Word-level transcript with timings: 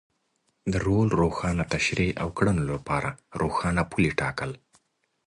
د 0.71 0.73
رول 0.85 1.09
روښانه 1.21 1.63
تشرېح 1.73 2.13
او 2.21 2.29
کړنو 2.37 2.63
لپاره 2.73 3.09
روښانه 3.41 3.81
پولې 3.91 4.11
ټاکل. 4.19 4.51